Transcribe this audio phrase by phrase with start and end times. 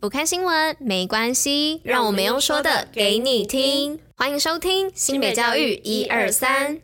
[0.00, 3.98] 不看新闻没关系，让我们用说的给你听。
[4.14, 6.78] 欢迎收听新北教育一二三。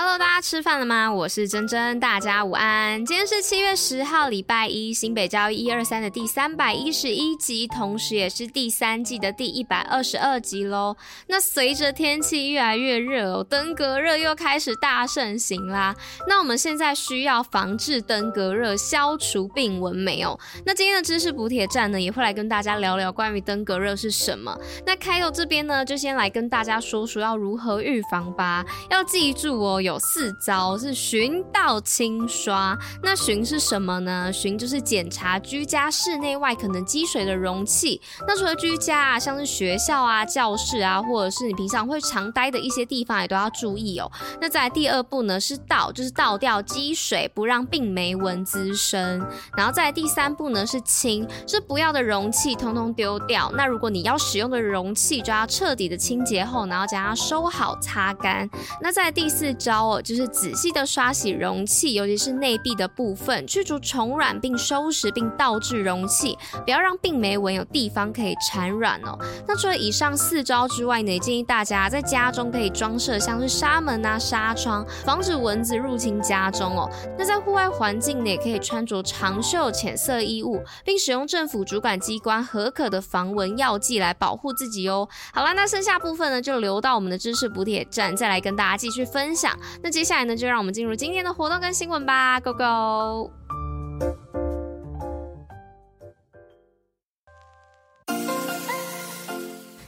[0.00, 1.12] Hello，大家吃饭了吗？
[1.12, 3.04] 我是珍珍，大家午安。
[3.04, 10.96] 今天是七月十号，礼拜一，新北交一二三的第三百一十一集，同时也是第三季的第一百二十二集喽。
[11.26, 15.96] 那随着天气越来越热哦，登革热又开始大盛行啦。
[16.28, 20.38] 那我们现在需要防治登革热，消除病蚊没有？
[20.64, 24.56] 那今天的知识补铁站呢，也会来跟大家聊聊关于登革热是什么。
[24.86, 28.64] 那开头这边呢，就先来跟大家说说要如何预防吧。
[28.92, 29.82] 要记住哦。
[29.88, 32.78] 有四招是巡、倒、清、刷。
[33.02, 34.30] 那巡是什么呢？
[34.30, 37.98] 巡就是检查居家室内外可能积水的容器。
[38.26, 44.12] 那除了居家啊，像是学校啊、教室啊，或者是你平常会常待的一些地方，也都要注意哦。
[44.40, 49.26] 那在第二步呢，是倒，就是倒掉积水，不让病媒蚊滋生。
[49.56, 53.50] 然后再来第三步呢，是清，是不要的容器通通丢掉。
[53.56, 58.46] 那如果你要使用的容器，就要彻底的清洁后，然后将它收好擦干。
[58.82, 59.77] 那在第四招。
[59.82, 69.18] 哦就是仔细的刷洗容器，尤其是内壁的部分，去除虫卵，并收拾并倒置容器，不要让病媒蚊有地方可以产卵哦。
[69.46, 76.90] 那除了以上四招之外呢，也建议大家在家中可以装设像是纱门啊、纱窗，防止蚊子入侵家中哦。
[77.18, 85.08] 那在户外环境呢，也可以穿着长袖浅色衣物，并使用政府主管机关核可的防蚊药剂来保护自己哦。
[85.32, 89.56] 好啦，那剩下部分呢，就留到我们的知识补铁站再来跟大家继续分享。
[89.82, 93.30] 那接下来呢，就让我们进入今天的活动跟新闻吧，Go Go！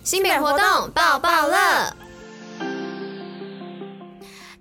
[0.03, 1.95] 新品活动爆爆乐。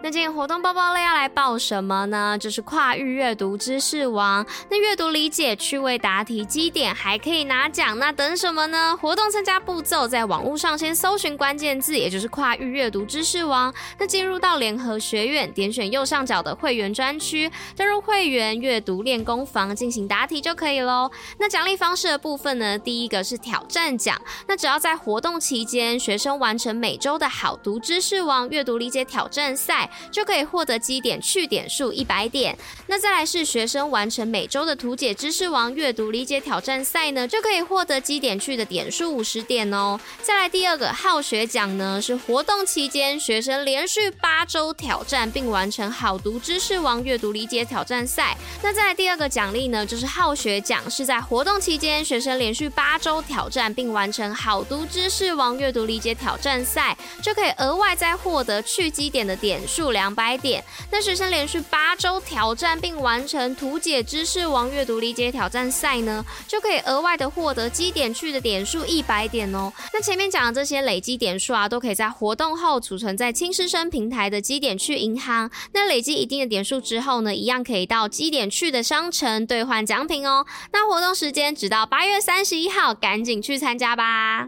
[0.10, 2.36] 那今天活动报报类要来报什么呢？
[2.36, 4.44] 就是跨域阅读知识王。
[4.68, 8.98] 那阅读理解、趣味答题、积点还可以拿奖，那等什么呢？
[9.00, 13.72] 活动参加步骤在网络上先搜寻关键字，也就是跨域阅读知识王。
[14.00, 21.12] 那进入到联合学院，点选右上角的会员专区，登入会员阅读练功房进行答题就可以喽。
[21.38, 22.80] 那奖励方式的部分呢？
[22.80, 29.88] 第一个是挑战奖，那只要在活动期间，学生完成每周的好读知识王阅读理解挑战赛。
[30.12, 32.58] 就可以获得积点去点数一百点。
[32.88, 40.00] 那再来是学生完成每周的图解知识王阅读理解挑战赛呢，就可以获得积点去的点数五十点哦。
[40.22, 48.36] 再来第二个好学奖呢，是活动期间学生连续八周挑战并完成好读知识王阅读理解挑战赛。
[48.62, 59.89] 那再来第二个奖励呢，就是好学奖，是在活动期间学生连续八周挑战并完成好读知识王阅读理解挑战赛，就可以额外再获得去积点的点数。
[59.92, 69.72] 两百点，那学生连续八周挑战并完成图解知识王阅读理解挑战赛呢，就可以额外的获得积点去的点数一百点哦。
[69.94, 75.50] 那前面讲的这些累积点数啊，都可以在活动后储存在轻师生平台的积点去银行。
[75.74, 80.46] 那累积一定的点数之后呢，一样可以到积点去的商城兑换奖品哦。
[80.72, 84.48] 那活动时间直到八月三十一号，赶紧去参加吧。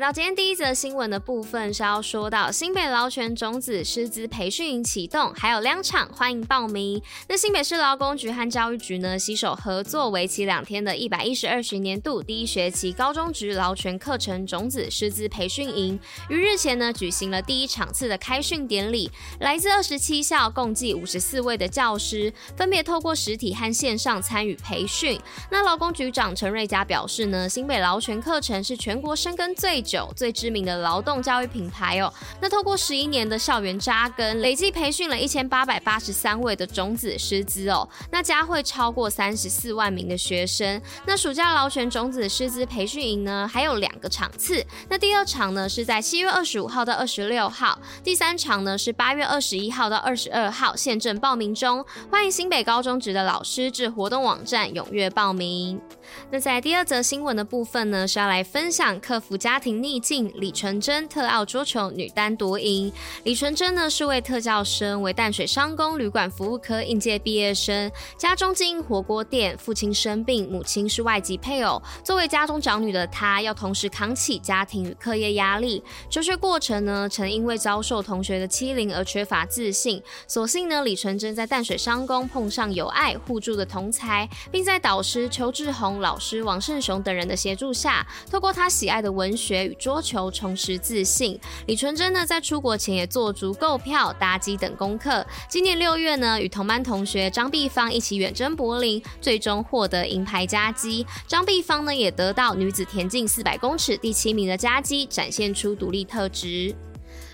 [0.00, 7.02] 到今天第一则新闻的部分，是要说到新北劳权种子师资培训营启动，还有两场，欢迎报名。
[7.28, 16.00] 那新北市劳工局和教育局呢，携手合作，为期两天的一百一十二学年度第一学期高中职劳权课程种子师资培训营，
[16.30, 19.10] 于日前呢举行了第一场次的开训典礼。
[19.40, 25.20] 来自二十七校，共计五十四位的教师，分别透过实体和线上参与培训。
[25.50, 32.12] 那劳工局长陈瑞佳表示呢，新北劳权课程是全国深耕最最久、最知名的劳动教育品牌哦。
[32.40, 37.88] 那透过十一年的校园扎根，累计培训了一千八百八十三位的种子师资哦。
[38.12, 40.80] 那加会超过三十四万名的学生。
[41.06, 44.64] 那暑假劳权种子师资培训营呢，还有两个场次。
[44.88, 51.84] 那第二场呢是在七月二十五号到二十六号，第三场呢是八月二十一号到二十二号，现正报名中。
[52.12, 55.80] 欢迎新北高中职的老师至活动网站踊跃报名。
[56.30, 62.92] 那在第二则新闻的部分呢，是要来分享克服家庭逆境，李纯真特奥桌球女单夺银。
[63.24, 71.82] 李纯真呢是位特教生，为淡水商工旅馆服务科应届毕业生，家中经营火锅店，父亲生病，母亲是外籍配偶。
[72.04, 75.82] 作为家中长女的她，要同时扛起家庭与课业压力。
[76.08, 80.02] 求学过程呢，曾因为遭受同学的欺凌而缺乏自信。
[80.26, 91.38] 所幸呢，李纯真在淡水商工碰上有爱互助的同侪，并在导师邱志宏老师王胜雄等人的协助下，透过他喜爱的文学与桌球重拾自信。
[91.66, 95.24] 李纯真呢，在出国前也做足购票、搭机等功课。
[95.48, 101.06] 今年六月呢，与同班同学张碧芳一起远征柏林，最终获得银牌佳绩。
[101.26, 106.74] 张碧芳呢，也得到女子田径四百公尺第七名的佳绩，展现出独立特质。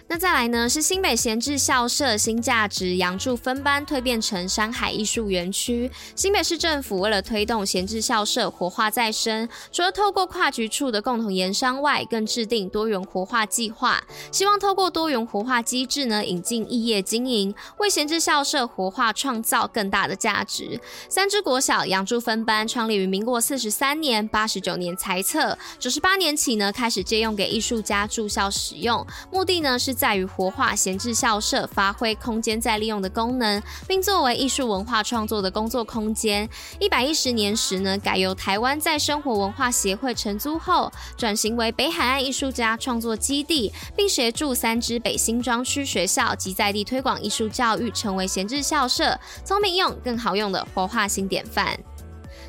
[0.08, 5.91] 那再来呢，是新北闲置校舍新价值杨柱分班蜕变成山海艺术园区。
[6.14, 14.00] 新北市政府为了推动闲置校舍活化再生，除了透过跨局处的共同研商外，更制定多元活化计划，
[14.31, 20.81] 希望透过多元活化机制呢，引进异业经营，为闲置校舍活化创造更大的价值。
[21.09, 29.96] 三芝国小杨柱分班创立于民国四十三年，八十九年裁册，九十八年起呢，开始借用给艺术家住校使用，目的呢是。
[29.97, 36.49] 在于活化闲置校舍，发挥空间再利用的功能，并作为艺术文化创作的工作空间。
[36.79, 51.79] 一百一十年时呢，改由台湾在生活文化协会承租后，转型为北海岸艺术家创作基地，并协助三芝北新庄区学校及在地推广艺术教育，成为闲置校舍聪明用、更好用的活化新典范。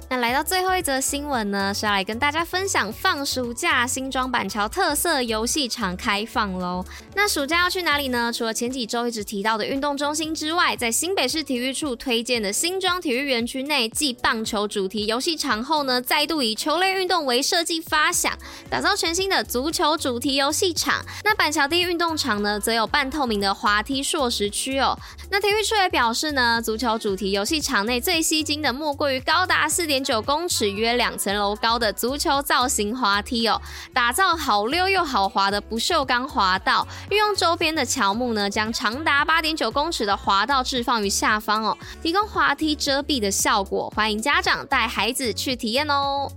[0.09, 6.86] 那来到最后一则新闻呢，是要来跟大家分享放暑假，新庄板桥特色游戏场开放喽。
[7.13, 8.31] 那暑假要去哪里呢？
[8.31, 18.31] 除了前几周一直提到的运动中心之外，在新北市体育处推荐的新庄体育园区内，继棒球主题游戏场后呢，再度以球类运动为设计发想，
[18.69, 21.03] 打造全新的足球主题游戏场。
[21.25, 24.98] 那板桥第一运动场呢，则有半透明的滑梯硕石区哦。
[25.30, 29.97] 那体育处也表示呢，足球主题游戏场内最吸睛的莫过于高达四点。
[29.98, 33.60] 点九公尺，约两层楼高的足球造型滑梯哦，
[33.92, 46.32] 打造好溜又好滑的不锈钢滑道，运用周边的乔木呢，将长达八点九公尺的滑道置放于下方哦，提供滑梯遮蔽的效果，欢迎家长带孩子去体验哦。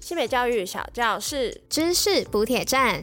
[0.00, 3.02] 西北教育小教室，知识补铁站。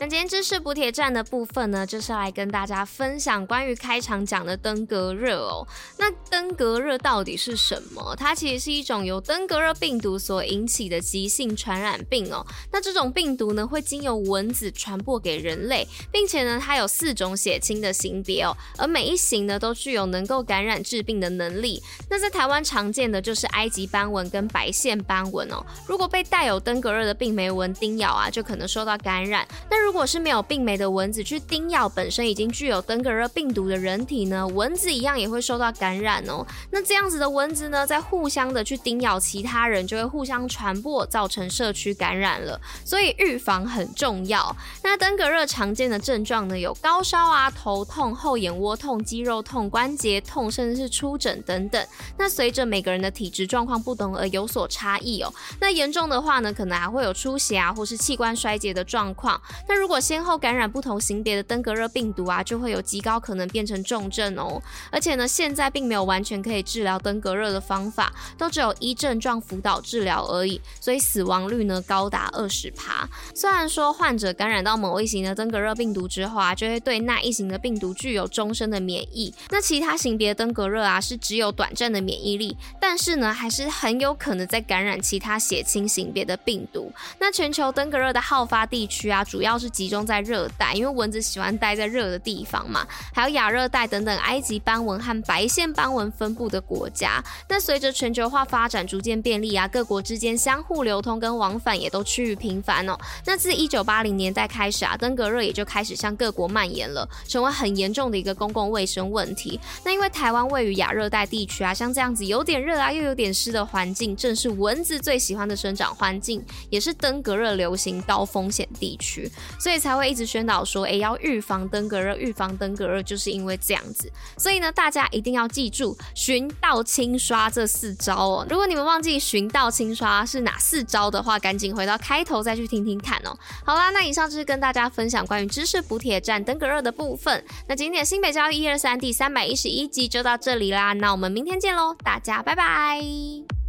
[0.00, 5.66] 那今天知识补帖站的部分呢，就是来跟大家分享关于开场讲的登革热哦。
[5.96, 8.14] 那登革热到底是什么？
[8.16, 12.46] 它其实是一种由登革热病毒所引起的急性传染病哦。
[12.70, 21.82] 那这种病毒呢，会经由蚊子传播给人类，并且呢，它有四种血清的型别哦，而每一型呢，都具有能够感染致病的能力。
[22.08, 25.60] 那在台湾常见的就是埃及斑蚊跟白线斑蚊哦。
[25.88, 29.44] 如果被带有登革热的病媒蚊叮咬啊，就可能受到感染。
[29.68, 36.46] 那如如果是没有病媒的蚊子去叮咬本身已经具有登革热病毒的人体呢，蚊子一样也会受到感染哦。
[36.70, 42.60] 那这样子的蚊子呢，在互相的去叮咬其他人，就会互相传播，造成社区感染了。
[42.84, 44.54] 所以预防很重要。
[44.82, 51.82] 那登革热常见的症状呢，有高烧啊、头痛、后眼窝痛、肌肉痛、关节痛，甚至是出疹等等。
[52.18, 55.32] 那随着每个人的体质状况不同而有所差异哦。
[55.58, 59.40] 那严重的话呢，可能还会有出血啊，或是器官衰竭的状况。
[59.66, 64.60] 那如果先后感染不同型别的登革热病毒啊，就会有极高可能变成重症哦。
[64.90, 70.60] 而且呢，现在并没有完全可以治疗登革热的方法，都只有依症状辅导治疗而已。
[70.80, 73.08] 所以死亡率呢高达二十趴。
[73.34, 79.32] 虽然说患者感染到某一型的登革热病毒之后啊，就会对那一型的病毒具有终身的免疫。
[79.50, 86.92] 那其他型别登革热啊，是只有短暂的免疫力，但是呢，还是很有可能再感染其他血清型别的病毒。
[87.18, 97.22] 那全球登革热的好发地区啊，主要是集中在热带，因为蚊子喜欢待在热的地方嘛，还有亚热带等等，埃及斑纹和白线斑纹分布的国家。
[97.48, 102.96] 那随着全球化发展逐渐便利啊，各国之间相互流通跟往返也都趋于频繁哦。
[103.24, 109.58] 那自一九八零年代开始啊，登革热也就开始向各国蔓延了，成为很严重的一个公共卫生问题。
[109.84, 124.10] 那因为台湾位于亚热带地区啊，像这样子有点热啊又有点湿的环境，正是蚊子最喜欢的生长环境，也是登革热流行高风险地区，所以才会一直宣导说，哎，要预防登革热，预防登革热，就是因为这样子。
[124.36, 128.46] 所以呢，大家一定要记住寻道、清、刷这四招哦。
[128.48, 133.36] 如果你们忘记寻道、清、刷是哪四招的话，赶紧回到开头再去听听看哦。
[133.64, 137.44] 好啦，那以上就是跟大家分享关于知识补帖站登革热的部分。
[137.66, 143.67] 那今天的新北教育一二三第三百一十一集就到这里啦，那我们明天见喽，大家拜拜。